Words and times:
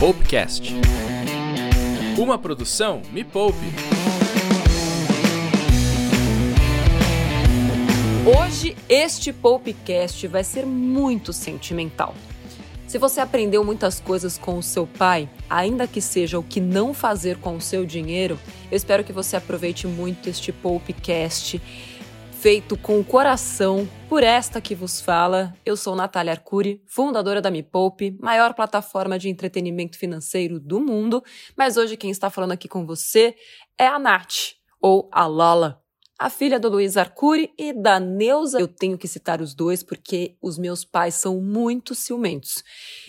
Poupecast. 0.00 0.72
Uma 2.16 2.38
produção 2.38 3.02
Me 3.12 3.22
Poupe. 3.22 3.58
Hoje 8.24 8.74
este 8.88 9.30
Poupecast 9.30 10.26
vai 10.26 10.42
ser 10.42 10.64
muito 10.64 11.34
sentimental. 11.34 12.14
Se 12.86 12.96
você 12.96 13.20
aprendeu 13.20 13.62
muitas 13.62 14.00
coisas 14.00 14.38
com 14.38 14.56
o 14.56 14.62
seu 14.62 14.86
pai, 14.86 15.28
ainda 15.50 15.86
que 15.86 16.00
seja 16.00 16.38
o 16.38 16.42
que 16.42 16.62
não 16.62 16.94
fazer 16.94 17.36
com 17.36 17.56
o 17.56 17.60
seu 17.60 17.84
dinheiro, 17.84 18.40
eu 18.70 18.76
espero 18.78 19.04
que 19.04 19.12
você 19.12 19.36
aproveite 19.36 19.86
muito 19.86 20.30
este 20.30 20.50
Poupecast 20.50 21.60
feito 22.40 22.74
com 22.74 22.98
o 22.98 23.04
coração 23.04 23.86
por 24.08 24.22
esta 24.22 24.62
que 24.62 24.74
vos 24.74 24.98
fala. 24.98 25.54
Eu 25.62 25.76
sou 25.76 25.94
Natália 25.94 26.32
Arcuri, 26.32 26.82
fundadora 26.86 27.38
da 27.38 27.50
Me 27.50 27.62
Poupe, 27.62 28.16
maior 28.18 28.54
plataforma 28.54 29.18
de 29.18 29.28
entretenimento 29.28 29.98
financeiro 29.98 30.58
do 30.58 30.80
mundo, 30.80 31.22
mas 31.54 31.76
hoje 31.76 31.98
quem 31.98 32.10
está 32.10 32.30
falando 32.30 32.52
aqui 32.52 32.66
com 32.66 32.86
você 32.86 33.34
é 33.78 33.86
a 33.86 33.98
Nath, 33.98 34.54
ou 34.80 35.10
a 35.12 35.26
Lala 35.26 35.79
a 36.20 36.28
filha 36.28 36.60
do 36.60 36.68
Luiz 36.68 36.98
Arcuri 36.98 37.50
e 37.56 37.72
da 37.72 37.98
Neuza. 37.98 38.60
Eu 38.60 38.68
tenho 38.68 38.98
que 38.98 39.08
citar 39.08 39.40
os 39.40 39.54
dois 39.54 39.82
porque 39.82 40.36
os 40.42 40.58
meus 40.58 40.84
pais 40.84 41.14
são 41.14 41.40
muito 41.40 41.94
ciumentos. 41.94 42.62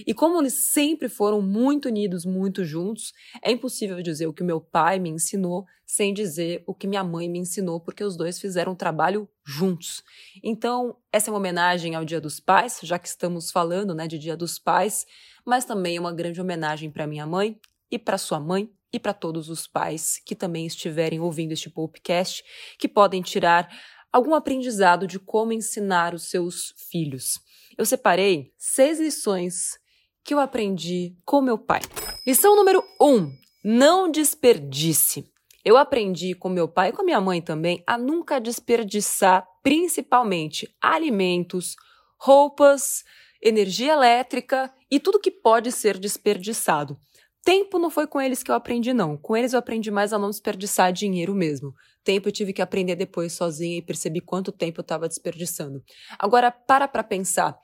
E 0.08 0.14
como 0.14 0.40
eles 0.40 0.72
sempre 0.72 1.10
foram 1.10 1.42
muito 1.42 1.90
unidos, 1.90 2.24
muito 2.24 2.64
juntos, 2.64 3.12
é 3.44 3.52
impossível 3.52 4.02
dizer 4.02 4.28
o 4.28 4.34
que 4.34 4.46
meu 4.46 4.62
pai 4.62 4.98
me 4.98 5.10
ensinou 5.10 5.66
sem 5.86 6.14
dizer 6.14 6.64
o 6.66 6.74
que 6.74 6.88
minha 6.88 7.04
mãe 7.04 7.28
me 7.28 7.38
ensinou, 7.38 7.82
porque 7.82 8.02
os 8.02 8.16
dois 8.16 8.40
fizeram 8.40 8.74
trabalho 8.74 9.28
juntos. 9.44 10.02
Então, 10.42 10.96
essa 11.12 11.30
é 11.30 11.32
uma 11.34 11.38
homenagem 11.38 11.96
ao 11.96 12.06
Dia 12.06 12.22
dos 12.22 12.40
Pais, 12.40 12.80
já 12.82 12.98
que 12.98 13.10
estamos 13.10 13.52
falando, 13.52 13.94
né, 13.94 14.08
de 14.08 14.18
Dia 14.18 14.38
dos 14.38 14.58
Pais, 14.58 15.06
mas 15.46 15.66
também 15.66 15.98
é 15.98 16.00
uma 16.00 16.14
grande 16.14 16.40
homenagem 16.40 16.90
para 16.90 17.06
minha 17.06 17.28
mãe 17.28 17.60
e 17.92 18.00
para 18.00 18.18
sua 18.18 18.40
mãe 18.40 18.72
e 18.94 19.00
para 19.00 19.14
todos 19.14 19.50
os 19.50 19.68
pais 19.68 20.22
que 20.26 20.36
também 20.36 20.66
estiverem 20.66 21.20
ouvindo 21.20 21.52
este 21.52 21.70
podcast, 21.70 22.44
que 22.78 22.88
podem 22.88 23.22
tirar 23.22 23.70
algum 24.12 24.36
aprendizado 24.36 25.08
de 25.08 25.20
como 25.20 25.54
ensinar 25.54 26.14
os 26.14 26.30
seus 26.30 26.74
filhos. 26.90 27.40
Eu 27.78 27.86
separei 27.86 28.54
seis 28.58 29.00
lições 29.00 29.80
que 30.24 30.34
eu 30.34 30.40
aprendi 30.40 31.16
com 31.26 31.42
meu 31.42 31.58
pai. 31.58 31.82
Lição 32.26 32.56
número 32.56 32.84
um: 33.00 33.32
não 33.64 34.12
desperdice. 34.12 35.26
Eu 35.64 35.78
aprendi 35.78 36.34
com 36.34 36.50
meu 36.50 36.68
pai 36.68 36.90
e 36.90 36.92
com 36.92 37.04
minha 37.04 37.22
mãe 37.22 37.42
também 37.42 37.84
a 37.86 37.98
nunca 37.98 38.42
desperdiçar, 38.42 39.46
principalmente 39.62 40.68
alimentos, 40.82 41.76
roupas, 42.18 43.04
energia 43.42 43.94
elétrica 43.94 44.74
e 44.90 45.00
tudo 45.00 45.20
que 45.20 45.32
pode 45.32 45.72
ser 45.72 45.98
desperdiçado. 45.98 47.00
Tempo 47.44 47.80
não 47.80 47.90
foi 47.90 48.06
com 48.06 48.22
eles 48.22 48.44
que 48.44 48.52
eu 48.52 48.56
aprendi, 48.56 48.94
não. 48.94 49.18
Com 49.18 49.36
eles 49.36 49.54
eu 49.54 49.60
aprendi 49.60 49.90
mais 49.90 50.14
a 50.14 50.20
não 50.20 50.30
desperdiçar 50.30 50.94
dinheiro 50.94 51.34
mesmo. 51.34 51.74
Tempo 52.04 52.28
eu 52.28 52.32
tive 52.32 52.54
que 52.54 52.62
aprender 52.62 52.96
depois 52.96 53.34
sozinha 53.34 53.78
e 53.78 53.82
percebi 53.82 54.22
quanto 54.22 54.52
tempo 54.52 54.80
eu 54.80 54.84
estava 54.84 55.08
desperdiçando. 55.08 55.84
Agora, 56.20 56.52
para 56.52 56.88
para 56.88 57.04
pensar. 57.04 57.58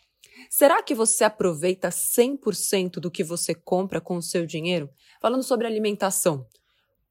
Será 0.50 0.82
que 0.82 0.96
você 0.96 1.24
aproveita 1.24 1.90
100% 1.90 3.00
do 3.00 3.12
que 3.12 3.24
você 3.24 3.54
compra 3.54 4.02
com 4.02 4.18
o 4.18 4.22
seu 4.22 4.46
dinheiro? 4.46 4.90
Falando 5.22 5.44
sobre 5.44 5.68
alimentação. 5.68 6.46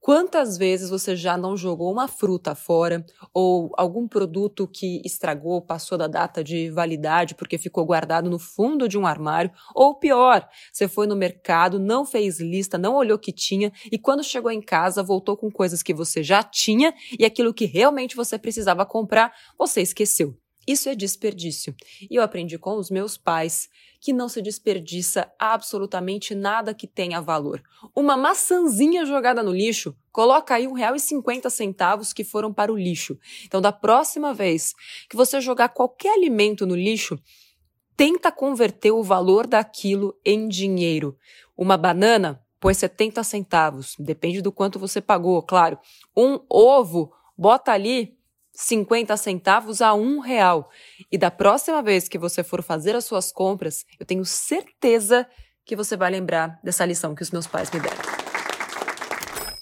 Quantas 0.00 0.56
vezes 0.56 0.88
você 0.88 1.16
já 1.16 1.36
não 1.36 1.56
jogou 1.56 1.90
uma 1.92 2.06
fruta 2.06 2.54
fora 2.54 3.04
ou 3.34 3.72
algum 3.76 4.06
produto 4.06 4.68
que 4.68 5.02
estragou, 5.04 5.60
passou 5.60 5.98
da 5.98 6.06
data 6.06 6.44
de 6.44 6.70
validade 6.70 7.34
porque 7.34 7.58
ficou 7.58 7.84
guardado 7.84 8.30
no 8.30 8.38
fundo 8.38 8.88
de 8.88 8.96
um 8.96 9.04
armário? 9.04 9.50
Ou 9.74 9.98
pior, 9.98 10.48
você 10.72 10.86
foi 10.86 11.08
no 11.08 11.16
mercado, 11.16 11.80
não 11.80 12.06
fez 12.06 12.38
lista, 12.38 12.78
não 12.78 12.94
olhou 12.94 13.16
o 13.16 13.20
que 13.20 13.32
tinha 13.32 13.72
e 13.90 13.98
quando 13.98 14.22
chegou 14.22 14.50
em 14.52 14.62
casa 14.62 15.02
voltou 15.02 15.36
com 15.36 15.50
coisas 15.50 15.82
que 15.82 15.92
você 15.92 16.22
já 16.22 16.40
tinha 16.42 16.94
e 17.18 17.24
aquilo 17.24 17.52
que 17.52 17.64
realmente 17.64 18.14
você 18.14 18.38
precisava 18.38 18.86
comprar, 18.86 19.32
você 19.58 19.80
esqueceu. 19.80 20.36
Isso 20.66 20.88
é 20.88 20.94
desperdício. 20.94 21.74
E 22.10 22.16
eu 22.16 22.22
aprendi 22.22 22.58
com 22.58 22.76
os 22.76 22.90
meus 22.90 23.16
pais 23.16 23.68
que 24.00 24.12
não 24.12 24.28
se 24.28 24.42
desperdiça 24.42 25.30
absolutamente 25.38 26.34
nada 26.34 26.74
que 26.74 26.86
tenha 26.86 27.20
valor. 27.20 27.62
Uma 27.94 28.16
maçãzinha 28.16 29.04
jogada 29.06 29.42
no 29.42 29.52
lixo, 29.52 29.96
coloca 30.12 30.54
aí 30.54 30.66
um 30.66 30.72
real 30.72 30.94
e 30.96 31.00
cinquenta 31.00 31.48
centavos 31.50 32.12
que 32.12 32.24
foram 32.24 32.52
para 32.52 32.72
o 32.72 32.76
lixo. 32.76 33.18
Então, 33.44 33.60
da 33.60 33.72
próxima 33.72 34.34
vez 34.34 34.74
que 35.08 35.16
você 35.16 35.40
jogar 35.40 35.68
qualquer 35.70 36.14
alimento 36.14 36.66
no 36.66 36.74
lixo, 36.74 37.18
tenta 37.96 38.30
converter 38.30 38.90
o 38.90 39.02
valor 39.02 39.46
daquilo 39.46 40.18
em 40.24 40.48
dinheiro. 40.48 41.16
Uma 41.56 41.76
banana, 41.76 42.42
põe 42.60 42.74
70 42.74 43.22
centavos, 43.24 43.96
depende 43.98 44.42
do 44.42 44.52
quanto 44.52 44.78
você 44.78 45.00
pagou, 45.00 45.42
claro. 45.42 45.78
Um 46.16 46.38
ovo, 46.48 47.12
bota 47.36 47.72
ali 47.72 48.15
50 48.56 49.16
centavos 49.16 49.82
a 49.82 49.94
um 49.94 50.18
real. 50.18 50.70
E 51.12 51.18
da 51.18 51.30
próxima 51.30 51.82
vez 51.82 52.08
que 52.08 52.18
você 52.18 52.42
for 52.42 52.62
fazer 52.62 52.96
as 52.96 53.04
suas 53.04 53.30
compras, 53.30 53.84
eu 54.00 54.06
tenho 54.06 54.24
certeza 54.24 55.28
que 55.64 55.76
você 55.76 55.96
vai 55.96 56.10
lembrar 56.10 56.58
dessa 56.64 56.84
lição 56.84 57.14
que 57.14 57.22
os 57.22 57.30
meus 57.30 57.46
pais 57.46 57.70
me 57.70 57.80
deram. 57.80 57.96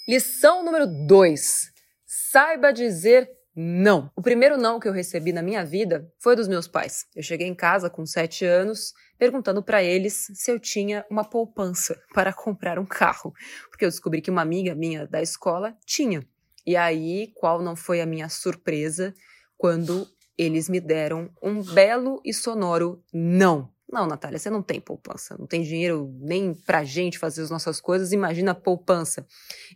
Lição 0.08 0.64
número 0.64 0.86
2. 0.86 1.72
Saiba 2.06 2.72
dizer 2.72 3.28
não. 3.56 4.10
O 4.16 4.22
primeiro 4.22 4.56
não 4.56 4.80
que 4.80 4.88
eu 4.88 4.92
recebi 4.92 5.32
na 5.32 5.42
minha 5.42 5.64
vida 5.64 6.10
foi 6.18 6.36
dos 6.36 6.48
meus 6.48 6.66
pais. 6.66 7.06
Eu 7.14 7.22
cheguei 7.22 7.46
em 7.46 7.54
casa 7.54 7.88
com 7.88 8.04
7 8.04 8.44
anos, 8.44 8.92
perguntando 9.16 9.62
para 9.62 9.82
eles 9.82 10.26
se 10.34 10.50
eu 10.50 10.58
tinha 10.58 11.06
uma 11.08 11.24
poupança 11.24 11.98
para 12.12 12.32
comprar 12.32 12.78
um 12.78 12.86
carro, 12.86 13.32
porque 13.70 13.84
eu 13.84 13.88
descobri 13.88 14.20
que 14.20 14.30
uma 14.30 14.42
amiga 14.42 14.74
minha 14.74 15.06
da 15.06 15.22
escola 15.22 15.76
tinha. 15.86 16.26
E 16.66 16.76
aí, 16.76 17.32
qual 17.34 17.62
não 17.62 17.76
foi 17.76 18.00
a 18.00 18.06
minha 18.06 18.28
surpresa 18.28 19.14
quando 19.56 20.08
eles 20.36 20.68
me 20.68 20.80
deram 20.80 21.30
um 21.42 21.62
belo 21.62 22.20
e 22.24 22.32
sonoro 22.32 23.02
não. 23.12 23.72
Não, 23.90 24.06
Natália, 24.06 24.38
você 24.38 24.50
não 24.50 24.62
tem 24.62 24.80
poupança, 24.80 25.36
não 25.38 25.46
tem 25.46 25.62
dinheiro 25.62 26.12
nem 26.20 26.54
pra 26.54 26.82
gente 26.82 27.18
fazer 27.18 27.42
as 27.42 27.50
nossas 27.50 27.80
coisas, 27.80 28.12
imagina 28.12 28.54
poupança. 28.54 29.26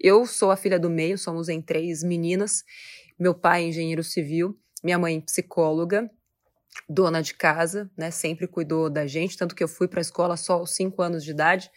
Eu 0.01 0.27
sou 0.27 0.51
a 0.51 0.57
filha 0.57 0.79
do 0.79 0.91
meio, 0.91 1.17
somos 1.17 1.49
em 1.49 1.63
três 1.63 2.03
meninas, 2.03 2.65
meu 3.19 3.35
pai 3.35 3.63
é 3.63 3.69
engenheiro 3.69 4.03
civil, 4.03 4.59
minha 4.83 4.99
mãe 4.99 5.21
psicóloga, 5.21 6.11
dona 6.89 7.23
de 7.23 7.35
casa, 7.35 7.91
né, 7.97 8.11
sempre 8.11 8.47
cuidou 8.47 8.91
da 8.91 9.07
gente, 9.07 9.37
tanto 9.37 9.55
que 9.55 9.63
eu 9.63 9.69
fui 9.69 9.87
para 9.87 10.01
a 10.01 10.03
escola 10.03 10.37
só 10.37 10.55
aos 10.55 10.75
cinco 10.75 11.03
anos 11.03 11.23
de 11.23 11.31
idade. 11.31 11.71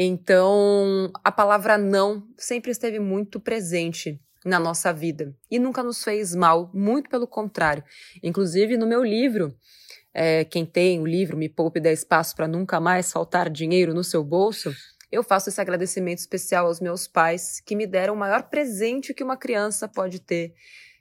Então, 0.00 1.10
a 1.24 1.32
palavra 1.32 1.76
não 1.76 2.24
sempre 2.36 2.70
esteve 2.70 3.00
muito 3.00 3.40
presente 3.40 4.20
na 4.44 4.60
nossa 4.60 4.92
vida 4.92 5.34
e 5.50 5.58
nunca 5.58 5.82
nos 5.82 6.04
fez 6.04 6.36
mal, 6.36 6.70
muito 6.72 7.10
pelo 7.10 7.26
contrário. 7.26 7.82
Inclusive, 8.22 8.76
no 8.76 8.86
meu 8.86 9.02
livro, 9.02 9.52
é, 10.14 10.44
quem 10.44 10.64
tem 10.64 11.00
o 11.00 11.04
livro 11.04 11.36
Me 11.36 11.48
Poupe 11.48 11.80
10 11.80 12.04
Passos 12.04 12.32
para 12.32 12.46
Nunca 12.46 12.78
Mais 12.78 13.10
Faltar 13.10 13.50
Dinheiro 13.50 13.92
no 13.92 14.04
Seu 14.04 14.22
Bolso, 14.22 14.72
eu 15.10 15.24
faço 15.24 15.48
esse 15.48 15.60
agradecimento 15.60 16.18
especial 16.18 16.66
aos 16.66 16.78
meus 16.78 17.08
pais 17.08 17.60
que 17.60 17.74
me 17.74 17.84
deram 17.84 18.14
o 18.14 18.16
maior 18.16 18.44
presente 18.44 19.12
que 19.12 19.24
uma 19.24 19.36
criança 19.36 19.88
pode 19.88 20.20
ter, 20.20 20.54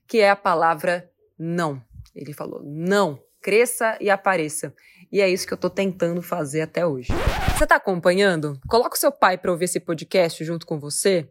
que 0.07 0.21
é 0.21 0.31
a 0.31 0.35
palavra 0.35 1.07
não. 1.37 1.79
Ele 2.15 2.33
falou: 2.33 2.63
não, 2.63 3.21
cresça 3.43 3.95
e 4.01 4.09
apareça. 4.09 4.73
E 5.11 5.21
é 5.21 5.29
isso 5.29 5.47
que 5.47 5.53
eu 5.53 5.57
tô 5.57 5.69
tentando 5.69 6.21
fazer 6.21 6.61
até 6.61 6.85
hoje. 6.85 7.13
Você 7.57 7.65
tá 7.65 7.75
acompanhando? 7.75 8.59
Coloca 8.67 8.95
o 8.95 8.99
seu 8.99 9.11
pai 9.11 9.37
para 9.37 9.51
ouvir 9.51 9.65
esse 9.65 9.79
podcast 9.79 10.43
junto 10.43 10.65
com 10.65 10.79
você, 10.79 11.29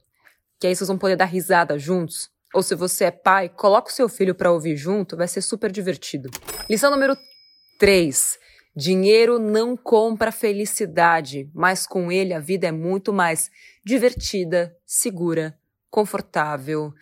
que 0.59 0.67
aí 0.67 0.75
vocês 0.75 0.89
vão 0.89 0.99
poder 0.99 1.17
dar 1.17 1.27
risada 1.27 1.79
juntos. 1.79 2.31
Ou 2.55 2.63
se 2.63 2.75
você 2.75 3.05
é 3.05 3.11
pai, 3.11 3.49
coloca 3.49 3.91
o 3.91 3.93
seu 3.93 4.09
filho 4.09 4.35
para 4.35 4.51
ouvir 4.51 4.77
junto, 4.77 5.17
vai 5.17 5.29
ser 5.29 5.43
super 5.43 5.71
divertido. 5.71 6.31
Lição 6.71 6.91
número 6.91 7.17
3. 7.79 8.39
Dinheiro 8.75 9.39
não 9.39 9.77
compra 9.77 10.33
felicidade, 10.33 11.51
mas 11.55 11.87
com 11.87 12.11
ele 12.13 12.33
a 12.33 12.39
vida 12.39 12.67
é 12.67 12.73
muito 12.73 13.13
mais 13.13 13.51
divertida, 13.85 14.77
segura, 14.85 15.59
confortável. 15.91 16.93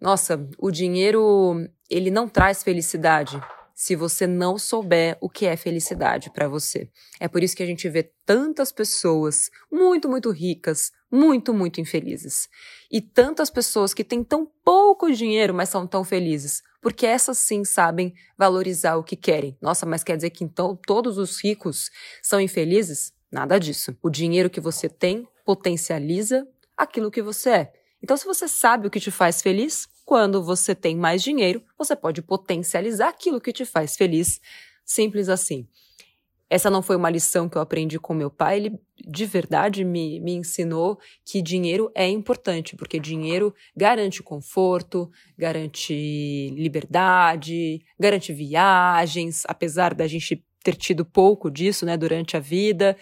Nossa, 0.00 0.48
o 0.58 0.70
dinheiro, 0.70 1.66
ele 1.90 2.10
não 2.10 2.28
traz 2.28 2.62
felicidade, 2.62 3.38
se 3.74 3.96
você 3.96 4.26
não 4.26 4.56
souber 4.56 5.18
o 5.20 5.28
que 5.28 5.46
é 5.46 5.56
felicidade 5.56 6.30
para 6.30 6.46
você. 6.46 6.88
É 7.18 7.26
por 7.26 7.42
isso 7.42 7.56
que 7.56 7.62
a 7.62 7.66
gente 7.66 7.88
vê 7.88 8.04
tantas 8.24 8.70
pessoas 8.70 9.50
muito, 9.70 10.08
muito 10.08 10.30
ricas, 10.30 10.92
muito, 11.10 11.52
muito 11.52 11.80
infelizes. 11.80 12.48
E 12.90 13.00
tantas 13.00 13.50
pessoas 13.50 13.92
que 13.92 14.04
têm 14.04 14.22
tão 14.22 14.46
pouco 14.64 15.10
dinheiro, 15.10 15.52
mas 15.52 15.68
são 15.68 15.86
tão 15.86 16.04
felizes. 16.04 16.62
Porque 16.80 17.06
essas 17.06 17.38
sim 17.38 17.64
sabem 17.64 18.14
valorizar 18.38 18.96
o 18.96 19.02
que 19.02 19.16
querem. 19.16 19.56
Nossa, 19.60 19.84
mas 19.84 20.04
quer 20.04 20.16
dizer 20.16 20.30
que 20.30 20.44
então 20.44 20.78
todos 20.86 21.18
os 21.18 21.42
ricos 21.42 21.90
são 22.22 22.40
infelizes? 22.40 23.12
Nada 23.32 23.58
disso. 23.58 23.96
O 24.02 24.08
dinheiro 24.08 24.48
que 24.48 24.60
você 24.60 24.88
tem 24.88 25.26
potencializa 25.44 26.46
aquilo 26.76 27.10
que 27.10 27.22
você 27.22 27.50
é. 27.50 27.72
Então, 28.02 28.16
se 28.16 28.26
você 28.26 28.46
sabe 28.46 28.86
o 28.86 28.90
que 28.90 29.00
te 29.00 29.10
faz 29.10 29.40
feliz, 29.40 29.88
quando 30.04 30.42
você 30.42 30.74
tem 30.74 30.96
mais 30.96 31.22
dinheiro, 31.22 31.62
você 31.78 31.96
pode 31.96 32.22
potencializar 32.22 33.08
aquilo 33.08 33.40
que 33.40 33.52
te 33.52 33.64
faz 33.64 33.96
feliz. 33.96 34.40
Simples 34.84 35.28
assim. 35.28 35.66
Essa 36.48 36.70
não 36.70 36.82
foi 36.82 36.94
uma 36.94 37.10
lição 37.10 37.48
que 37.48 37.56
eu 37.56 37.62
aprendi 37.62 37.98
com 37.98 38.12
meu 38.14 38.30
pai, 38.30 38.58
ele 38.58 38.78
de 39.08 39.24
verdade 39.24 39.82
me, 39.82 40.20
me 40.20 40.34
ensinou 40.34 40.98
que 41.24 41.42
dinheiro 41.42 41.90
é 41.94 42.08
importante, 42.08 42.76
porque 42.76 43.00
dinheiro 43.00 43.52
garante 43.76 44.22
conforto, 44.22 45.10
garante 45.36 46.50
liberdade, 46.50 47.82
garante 47.98 48.32
viagens, 48.32 49.42
apesar 49.46 49.94
da 49.94 50.06
gente 50.06 50.44
ter 50.62 50.76
tido 50.76 51.04
pouco 51.04 51.50
disso, 51.50 51.84
né, 51.84 51.96
durante 51.96 52.36
a 52.36 52.40
vida, 52.40 52.96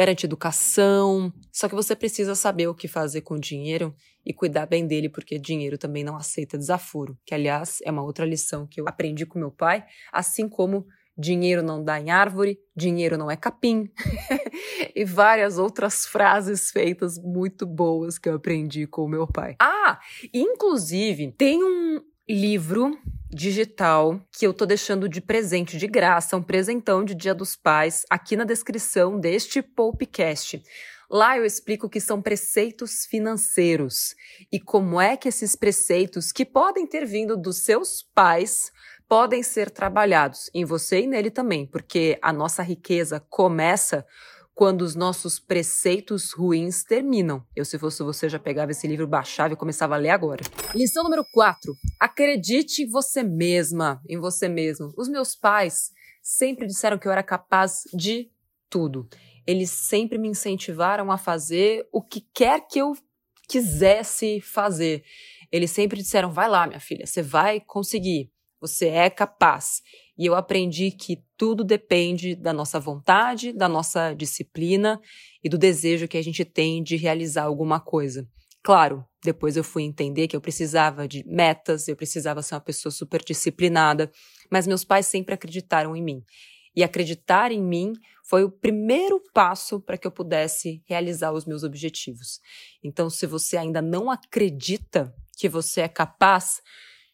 garante 0.00 0.24
educação. 0.24 1.30
Só 1.52 1.68
que 1.68 1.74
você 1.74 1.94
precisa 1.94 2.34
saber 2.34 2.66
o 2.68 2.74
que 2.74 2.88
fazer 2.88 3.20
com 3.20 3.34
o 3.34 3.40
dinheiro 3.40 3.94
e 4.24 4.32
cuidar 4.32 4.64
bem 4.64 4.86
dele, 4.86 5.10
porque 5.10 5.38
dinheiro 5.38 5.76
também 5.76 6.02
não 6.02 6.16
aceita 6.16 6.56
desaforo, 6.56 7.18
que 7.26 7.34
aliás 7.34 7.80
é 7.84 7.90
uma 7.90 8.02
outra 8.02 8.24
lição 8.24 8.66
que 8.66 8.80
eu 8.80 8.88
aprendi 8.88 9.26
com 9.26 9.38
meu 9.38 9.50
pai, 9.50 9.84
assim 10.10 10.48
como 10.48 10.86
dinheiro 11.18 11.62
não 11.62 11.84
dá 11.84 12.00
em 12.00 12.10
árvore, 12.10 12.58
dinheiro 12.74 13.18
não 13.18 13.30
é 13.30 13.36
capim, 13.36 13.90
e 14.96 15.04
várias 15.04 15.58
outras 15.58 16.06
frases 16.06 16.70
feitas 16.70 17.18
muito 17.18 17.66
boas 17.66 18.18
que 18.18 18.26
eu 18.26 18.36
aprendi 18.36 18.86
com 18.86 19.06
meu 19.06 19.26
pai. 19.26 19.56
Ah, 19.60 20.00
inclusive 20.32 21.32
tem 21.32 21.62
um 21.62 22.00
livro 22.26 22.98
digital 23.32 24.20
que 24.32 24.46
eu 24.46 24.52
tô 24.52 24.66
deixando 24.66 25.08
de 25.08 25.20
presente 25.20 25.78
de 25.78 25.86
graça, 25.86 26.36
um 26.36 26.42
presentão 26.42 27.04
de 27.04 27.14
Dia 27.14 27.34
dos 27.34 27.54
Pais, 27.54 28.04
aqui 28.10 28.36
na 28.36 28.44
descrição 28.44 29.18
deste 29.18 29.62
podcast. 29.62 30.60
Lá 31.08 31.36
eu 31.36 31.44
explico 31.44 31.88
que 31.88 32.00
são 32.00 32.20
preceitos 32.20 33.06
financeiros 33.06 34.14
e 34.52 34.60
como 34.60 35.00
é 35.00 35.16
que 35.16 35.28
esses 35.28 35.56
preceitos, 35.56 36.32
que 36.32 36.44
podem 36.44 36.86
ter 36.86 37.04
vindo 37.04 37.36
dos 37.36 37.64
seus 37.64 38.02
pais, 38.14 38.70
podem 39.08 39.42
ser 39.42 39.70
trabalhados 39.70 40.50
em 40.54 40.64
você 40.64 41.00
e 41.00 41.06
nele 41.06 41.30
também, 41.30 41.66
porque 41.66 42.18
a 42.22 42.32
nossa 42.32 42.62
riqueza 42.62 43.18
começa 43.28 44.06
quando 44.60 44.82
os 44.82 44.94
nossos 44.94 45.38
preceitos 45.38 46.32
ruins 46.32 46.84
terminam. 46.84 47.42
Eu, 47.56 47.64
se 47.64 47.78
fosse 47.78 48.02
você, 48.02 48.28
já 48.28 48.38
pegava 48.38 48.72
esse 48.72 48.86
livro, 48.86 49.06
baixava 49.06 49.54
e 49.54 49.56
começava 49.56 49.94
a 49.94 49.96
ler 49.96 50.10
agora. 50.10 50.44
Lição 50.74 51.02
número 51.02 51.24
4. 51.32 51.74
Acredite 51.98 52.82
em 52.82 52.86
você 52.86 53.22
mesma, 53.22 54.02
em 54.06 54.18
você 54.18 54.50
mesmo. 54.50 54.92
Os 54.98 55.08
meus 55.08 55.34
pais 55.34 55.92
sempre 56.22 56.66
disseram 56.66 56.98
que 56.98 57.08
eu 57.08 57.12
era 57.12 57.22
capaz 57.22 57.84
de 57.94 58.30
tudo. 58.68 59.08
Eles 59.46 59.70
sempre 59.70 60.18
me 60.18 60.28
incentivaram 60.28 61.10
a 61.10 61.16
fazer 61.16 61.88
o 61.90 62.02
que 62.02 62.20
quer 62.20 62.60
que 62.68 62.80
eu 62.80 62.92
quisesse 63.48 64.42
fazer. 64.42 65.02
Eles 65.50 65.70
sempre 65.70 66.02
disseram: 66.02 66.30
vai 66.30 66.50
lá, 66.50 66.66
minha 66.66 66.80
filha, 66.80 67.06
você 67.06 67.22
vai 67.22 67.60
conseguir. 67.60 68.30
Você 68.60 68.88
é 68.88 69.08
capaz. 69.08 69.80
E 70.20 70.26
eu 70.26 70.34
aprendi 70.34 70.90
que 70.90 71.24
tudo 71.34 71.64
depende 71.64 72.36
da 72.36 72.52
nossa 72.52 72.78
vontade, 72.78 73.54
da 73.54 73.66
nossa 73.66 74.12
disciplina 74.12 75.00
e 75.42 75.48
do 75.48 75.56
desejo 75.56 76.06
que 76.06 76.18
a 76.18 76.22
gente 76.22 76.44
tem 76.44 76.82
de 76.82 76.94
realizar 76.94 77.44
alguma 77.44 77.80
coisa. 77.80 78.28
Claro, 78.62 79.02
depois 79.24 79.56
eu 79.56 79.64
fui 79.64 79.82
entender 79.82 80.28
que 80.28 80.36
eu 80.36 80.40
precisava 80.42 81.08
de 81.08 81.24
metas, 81.26 81.88
eu 81.88 81.96
precisava 81.96 82.42
ser 82.42 82.54
uma 82.54 82.60
pessoa 82.60 82.92
super 82.92 83.24
disciplinada, 83.24 84.12
mas 84.50 84.66
meus 84.66 84.84
pais 84.84 85.06
sempre 85.06 85.34
acreditaram 85.34 85.96
em 85.96 86.02
mim. 86.02 86.22
E 86.76 86.84
acreditar 86.84 87.50
em 87.50 87.62
mim 87.62 87.94
foi 88.22 88.44
o 88.44 88.50
primeiro 88.50 89.22
passo 89.32 89.80
para 89.80 89.96
que 89.96 90.06
eu 90.06 90.12
pudesse 90.12 90.82
realizar 90.86 91.32
os 91.32 91.46
meus 91.46 91.62
objetivos. 91.62 92.40
Então, 92.84 93.08
se 93.08 93.24
você 93.26 93.56
ainda 93.56 93.80
não 93.80 94.10
acredita 94.10 95.14
que 95.38 95.48
você 95.48 95.80
é 95.80 95.88
capaz, 95.88 96.60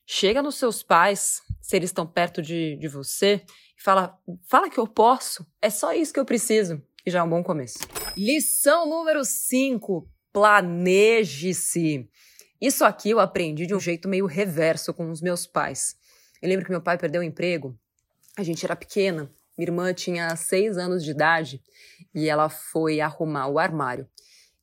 Chega 0.09 0.41
nos 0.41 0.55
seus 0.55 0.85
pais, 0.85 1.43
se 1.67 1.75
eles 1.75 1.91
estão 1.91 2.07
perto 2.07 2.41
de, 2.41 2.77
de 2.77 2.87
você, 2.87 3.43
fala: 3.77 4.17
fala 4.49 4.71
que 4.71 4.79
eu 4.79 4.87
posso, 4.87 5.45
é 5.61 5.69
só 5.69 5.93
isso 5.93 6.13
que 6.13 6.21
eu 6.21 6.25
preciso. 6.25 6.81
E 7.05 7.11
já 7.11 7.19
é 7.19 7.23
um 7.23 7.29
bom 7.29 7.43
começo. 7.43 7.79
Lição 8.17 8.89
número 8.89 9.25
5: 9.25 10.09
planeje-se. 10.33 12.09
Isso 12.61 12.85
aqui 12.85 13.11
eu 13.11 13.19
aprendi 13.19 13.67
de 13.67 13.75
um 13.75 13.81
jeito 13.81 14.09
meio 14.09 14.27
reverso 14.27 14.95
com 14.95 15.11
os 15.11 15.21
meus 15.21 15.45
pais. 15.45 15.97
Eu 16.41 16.49
lembro 16.49 16.65
que 16.65 16.71
meu 16.71 16.81
pai 16.81 16.97
perdeu 16.97 17.21
o 17.21 17.25
emprego, 17.25 17.77
a 18.37 18.45
gente 18.45 18.65
era 18.65 18.77
pequena, 18.77 19.29
minha 19.59 19.69
irmã 19.69 19.93
tinha 19.93 20.35
seis 20.37 20.79
anos 20.79 21.03
de 21.03 21.11
idade 21.11 21.61
e 22.15 22.29
ela 22.29 22.49
foi 22.49 23.01
arrumar 23.01 23.49
o 23.49 23.59
armário. 23.59 24.09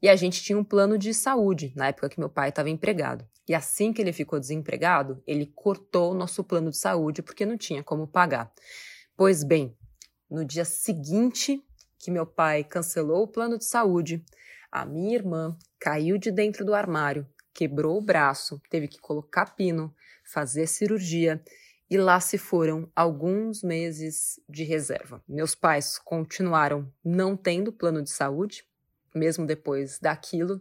E 0.01 0.07
a 0.07 0.15
gente 0.15 0.41
tinha 0.41 0.57
um 0.57 0.63
plano 0.63 0.97
de 0.97 1.13
saúde 1.13 1.73
na 1.75 1.88
época 1.88 2.09
que 2.09 2.19
meu 2.19 2.29
pai 2.29 2.49
estava 2.49 2.69
empregado. 2.69 3.27
E 3.48 3.54
assim 3.54 3.92
que 3.92 4.01
ele 4.01 4.13
ficou 4.13 4.40
desempregado, 4.40 5.22
ele 5.28 5.45
cortou 5.45 6.12
o 6.12 6.16
nosso 6.16 6.44
plano 6.44 6.69
de 6.69 6.78
saúde 6.78 7.22
porque 7.22 7.45
não 7.45 7.57
tinha 7.57 7.84
como 7.84 8.07
pagar. 8.07 8.51
Pois 9.16 9.44
bem, 9.44 9.78
no 10.30 10.45
dia 10.45 10.66
seguinte 10.66 11.63
que 12.00 12.12
meu 12.12 12.25
pai 12.25 12.63
cancelou 12.63 13.24
o 13.24 13.28
plano 13.28 13.57
de 13.57 13.66
saúde, 13.66 14.24
a 14.72 14.86
minha 14.86 15.16
irmã 15.16 15.57
caiu 15.80 16.18
de 16.18 16.31
dentro 16.31 16.66
do 16.66 16.74
armário, 16.74 17.28
quebrou 17.54 17.98
o 17.98 18.01
braço, 18.01 18.62
teve 18.69 18.88
que 18.88 19.00
colocar 19.00 19.56
pino, 19.56 19.94
fazer 20.24 20.68
cirurgia 20.68 21.42
e 21.90 21.98
lá 21.98 22.19
se 22.19 22.38
foram 22.38 22.92
alguns 22.95 23.62
meses 23.62 24.40
de 24.50 24.63
reserva. 24.63 25.24
Meus 25.28 25.54
pais 25.54 26.00
continuaram 26.00 26.92
não 27.06 27.38
tendo 27.38 27.72
plano 27.72 28.01
de 28.01 28.10
saúde, 28.10 28.66
mesmo 29.13 29.45
depois 29.45 30.00
daquilo, 30.00 30.60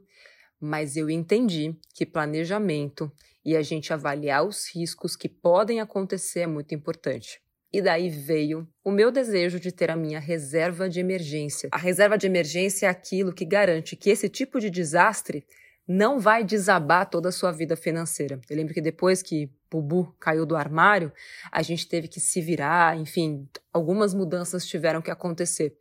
mas 0.62 0.96
eu 0.96 1.10
entendi 1.10 1.76
que 1.92 2.06
planejamento 2.06 3.10
e 3.44 3.56
a 3.56 3.62
gente 3.62 3.92
avaliar 3.92 4.46
os 4.46 4.72
riscos 4.72 5.16
que 5.16 5.28
podem 5.28 5.80
acontecer 5.80 6.40
é 6.40 6.46
muito 6.46 6.72
importante. 6.72 7.40
E 7.72 7.82
daí 7.82 8.08
veio 8.08 8.68
o 8.84 8.92
meu 8.92 9.10
desejo 9.10 9.58
de 9.58 9.72
ter 9.72 9.90
a 9.90 9.96
minha 9.96 10.20
reserva 10.20 10.88
de 10.88 11.00
emergência. 11.00 11.68
A 11.72 11.78
reserva 11.78 12.16
de 12.16 12.26
emergência 12.26 12.86
é 12.86 12.88
aquilo 12.88 13.32
que 13.32 13.44
garante 13.44 13.96
que 13.96 14.10
esse 14.10 14.28
tipo 14.28 14.60
de 14.60 14.70
desastre 14.70 15.44
não 15.88 16.20
vai 16.20 16.44
desabar 16.44 17.10
toda 17.10 17.30
a 17.30 17.32
sua 17.32 17.50
vida 17.50 17.74
financeira. 17.74 18.40
Eu 18.48 18.56
lembro 18.56 18.72
que 18.72 18.80
depois 18.80 19.20
que 19.20 19.50
Bubu 19.68 20.14
caiu 20.20 20.46
do 20.46 20.54
armário, 20.54 21.12
a 21.50 21.60
gente 21.62 21.88
teve 21.88 22.06
que 22.06 22.20
se 22.20 22.40
virar, 22.40 22.96
enfim, 22.96 23.48
algumas 23.72 24.14
mudanças 24.14 24.64
tiveram 24.64 25.02
que 25.02 25.10
acontecer. 25.10 25.76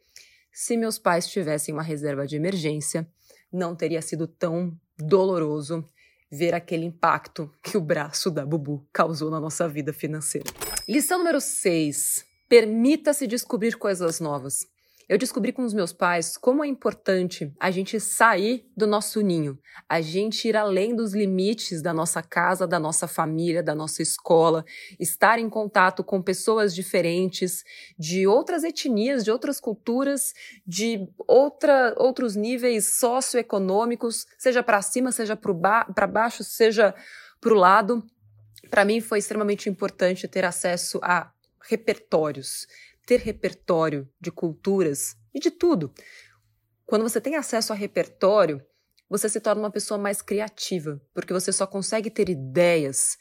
Se 0.52 0.76
meus 0.76 0.98
pais 0.98 1.28
tivessem 1.28 1.74
uma 1.74 1.84
reserva 1.84 2.26
de 2.26 2.36
emergência, 2.36 3.08
não 3.52 3.76
teria 3.76 4.02
sido 4.02 4.28
tão 4.28 4.78
doloroso 4.98 5.86
ver 6.32 6.54
aquele 6.54 6.86
impacto 6.86 7.52
que 7.62 7.78
o 7.78 7.82
braço 7.82 8.32
da 8.32 8.46
Bubu 8.46 8.88
causou 8.94 9.30
na 9.30 9.40
nossa 9.40 9.68
vida 9.68 9.92
financeira. 9.92 10.50
Lição 10.88 11.18
número 11.18 11.42
6. 11.42 12.26
Permita-se 12.48 13.28
descobrir 13.28 13.78
coisas 13.78 14.20
novas. 14.20 14.66
Eu 15.12 15.18
descobri 15.18 15.52
com 15.52 15.66
os 15.66 15.74
meus 15.74 15.92
pais 15.92 16.38
como 16.38 16.64
é 16.64 16.68
importante 16.70 17.54
a 17.60 17.70
gente 17.70 18.00
sair 18.00 18.66
do 18.78 18.88
nosso 18.88 19.20
ninho, 19.20 19.60
a 19.90 20.00
gente 20.00 20.48
ir 20.48 20.56
além 20.56 20.96
dos 20.96 21.14
limites 21.14 21.82
da 21.82 21.94
nossa 21.94 22.24
casa, 22.24 22.66
da 22.66 22.80
nossa 22.80 23.10
família, 23.10 23.62
da 23.62 23.76
nossa 23.76 24.02
escola, 24.02 24.64
estar 24.98 25.38
em 25.38 25.50
contato 25.50 26.02
com 26.02 26.22
pessoas 26.22 26.74
diferentes, 26.74 27.62
de 28.00 28.26
outras 28.26 28.64
etnias, 28.64 29.26
de 29.26 29.32
outras 29.32 29.60
culturas, 29.60 30.34
de 30.66 31.06
outra, 31.28 31.94
outros 31.98 32.38
níveis 32.38 32.98
socioeconômicos, 32.98 34.26
seja 34.38 34.64
para 34.64 34.82
cima, 34.82 35.12
seja 35.12 35.36
para 35.36 35.54
ba 35.54 36.08
baixo, 36.08 36.42
seja 36.42 36.96
para 37.42 37.54
o 37.54 37.58
lado. 37.58 38.02
Para 38.70 38.86
mim 38.86 39.02
foi 39.02 39.20
extremamente 39.20 39.68
importante 39.68 40.26
ter 40.26 40.46
acesso 40.46 41.02
a 41.04 41.34
repertórios, 41.70 42.66
ter 43.12 43.20
repertório 43.20 44.08
de 44.22 44.32
culturas 44.32 45.18
e 45.34 45.40
de 45.42 45.52
tudo. 45.52 45.94
Quando 46.86 47.02
você 47.02 47.20
tem 47.20 47.36
acesso 47.36 47.74
a 47.74 47.76
repertório, 47.76 48.66
você 49.10 49.28
se 49.28 49.42
torna 49.42 49.64
uma 49.64 49.70
pessoa 49.70 49.98
mais 49.98 50.22
criativa, 50.22 51.02
porque 51.14 51.34
você 51.34 51.52
só 51.52 51.68
consegue 51.68 52.10
ter 52.10 52.30
ideias 52.30 53.18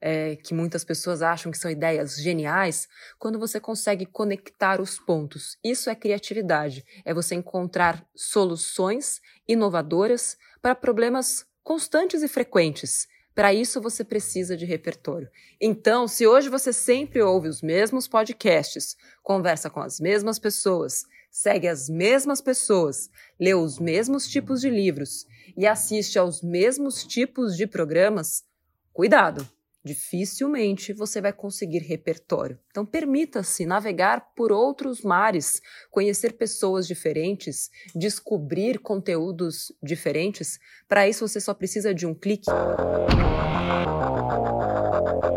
é, 0.00 0.36
que 0.36 0.54
muitas 0.54 0.84
pessoas 0.84 1.22
acham 1.22 1.50
que 1.50 1.58
são 1.58 1.68
ideias 1.68 2.22
geniais 2.22 2.88
quando 3.18 3.36
você 3.36 3.58
consegue 3.58 4.06
conectar 4.06 4.80
os 4.80 4.96
pontos. 5.00 5.58
Isso 5.64 5.90
é 5.90 5.94
criatividade, 5.96 6.84
é 7.04 7.12
você 7.12 7.34
encontrar 7.34 8.06
soluções 8.14 9.20
inovadoras 9.48 10.36
para 10.60 10.76
problemas 10.76 11.44
constantes 11.64 12.22
e 12.22 12.28
frequentes. 12.28 13.08
Para 13.34 13.54
isso 13.54 13.80
você 13.80 14.04
precisa 14.04 14.56
de 14.56 14.66
repertório. 14.66 15.30
Então, 15.60 16.06
se 16.06 16.26
hoje 16.26 16.48
você 16.48 16.72
sempre 16.72 17.22
ouve 17.22 17.48
os 17.48 17.62
mesmos 17.62 18.06
podcasts, 18.06 18.96
conversa 19.22 19.70
com 19.70 19.80
as 19.80 19.98
mesmas 19.98 20.38
pessoas, 20.38 21.04
segue 21.30 21.66
as 21.66 21.88
mesmas 21.88 22.42
pessoas, 22.42 23.10
lê 23.40 23.54
os 23.54 23.78
mesmos 23.78 24.28
tipos 24.28 24.60
de 24.60 24.68
livros 24.68 25.26
e 25.56 25.66
assiste 25.66 26.18
aos 26.18 26.42
mesmos 26.42 27.04
tipos 27.04 27.56
de 27.56 27.66
programas, 27.66 28.44
cuidado! 28.92 29.48
Dificilmente 29.84 30.92
você 30.92 31.20
vai 31.20 31.32
conseguir 31.32 31.80
repertório. 31.80 32.58
Então, 32.70 32.86
permita-se 32.86 33.66
navegar 33.66 34.32
por 34.34 34.52
outros 34.52 35.02
mares, 35.02 35.60
conhecer 35.90 36.34
pessoas 36.34 36.86
diferentes, 36.86 37.70
descobrir 37.94 38.78
conteúdos 38.78 39.72
diferentes. 39.82 40.58
Para 40.88 41.08
isso, 41.08 41.26
você 41.26 41.40
só 41.40 41.52
precisa 41.52 41.94
de 41.94 42.06
um 42.06 42.14
clique. 42.14 42.50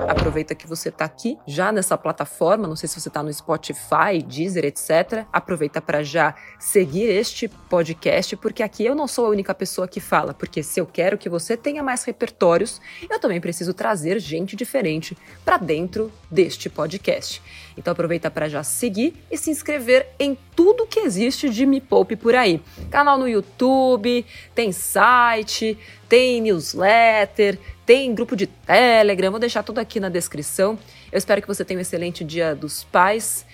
Aproveita 0.08 0.54
que 0.54 0.68
você 0.68 0.90
está 0.90 1.06
aqui 1.06 1.38
já 1.48 1.72
nessa 1.72 1.98
plataforma, 1.98 2.68
não 2.68 2.76
sei 2.76 2.88
se 2.88 3.00
você 3.00 3.08
está 3.08 3.24
no 3.24 3.34
Spotify, 3.34 4.22
Deezer, 4.26 4.66
etc. 4.66 5.26
Aproveita 5.34 5.82
para 5.82 6.04
já 6.04 6.36
seguir 6.60 7.06
este 7.06 7.48
podcast, 7.48 8.36
porque 8.38 8.62
aqui 8.62 8.86
eu 8.86 8.94
não 8.94 9.08
sou 9.08 9.26
a 9.26 9.30
única 9.30 9.54
pessoa 9.54 9.88
que 9.88 10.00
fala, 10.00 10.34
porque 10.34 10.62
se 10.62 10.80
eu 10.80 10.86
quero 10.86 11.18
que 11.18 11.28
você 11.28 11.58
tenha 11.58 11.82
mais 11.82 12.04
repertórios, 12.04 12.80
eu 13.10 13.20
também 13.20 13.42
preciso 13.42 13.74
trazer 13.74 14.20
gente 14.20 14.56
diferente 14.56 15.18
para 15.44 15.58
dentro 15.58 16.12
deste 16.30 16.70
podcast. 16.70 17.42
Então 17.78 17.92
aproveita 17.92 18.32
para 18.32 18.48
já 18.48 18.64
seguir 18.64 19.14
e 19.32 19.38
se 19.38 19.50
inscrever 19.50 20.08
em 20.20 20.38
tudo 20.56 20.88
que 20.88 21.00
existe 21.00 21.50
de 21.50 21.66
Me 21.66 21.82
Poupe 21.82 22.16
por 22.16 22.36
aí. 22.36 22.62
Canal 22.90 23.18
no 23.18 23.28
YouTube, 23.28 24.26
tem 24.54 24.72
site, 24.72 25.78
tem 26.08 26.42
newsletter, 26.42 27.60
tem 27.86 28.16
grupo 28.16 28.36
de 28.36 28.48
Telegram, 28.48 29.32
vou 29.32 29.40
deixar 29.40 29.64
tudo 29.64 29.80
aqui 29.96 30.00
na 30.00 30.10
descrição. 30.10 30.78
Eu 31.10 31.18
espero 31.18 31.42
que 31.42 31.48
você 31.48 31.64
tenha 31.64 31.78
um 31.78 31.82
excelente 31.82 32.24
Dia 32.24 32.54
dos 32.54 32.84
Pais, 32.84 33.46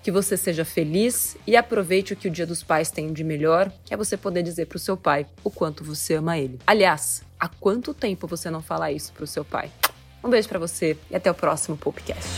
que 0.00 0.12
você 0.12 0.36
seja 0.36 0.64
feliz 0.64 1.36
e 1.44 1.56
aproveite 1.56 2.12
o 2.12 2.16
que 2.16 2.28
o 2.28 2.30
Dia 2.30 2.46
dos 2.46 2.62
Pais 2.62 2.88
tem 2.90 3.12
de 3.12 3.24
melhor, 3.24 3.72
que 3.84 3.92
é 3.92 3.96
você 3.96 4.16
poder 4.16 4.44
dizer 4.44 4.66
para 4.66 4.76
o 4.76 4.78
seu 4.78 4.96
pai 4.96 5.26
o 5.42 5.50
quanto 5.50 5.82
você 5.82 6.14
ama 6.14 6.38
ele. 6.38 6.60
Aliás, 6.64 7.22
há 7.38 7.48
quanto 7.48 7.92
tempo 7.92 8.28
você 8.28 8.48
não 8.48 8.62
fala 8.62 8.92
isso 8.92 9.12
para 9.12 9.24
o 9.24 9.26
seu 9.26 9.44
pai? 9.44 9.72
Um 10.22 10.30
beijo 10.30 10.48
para 10.48 10.58
você 10.58 10.96
e 11.10 11.16
até 11.16 11.28
o 11.30 11.34
próximo 11.34 11.76
podcast. 11.76 12.28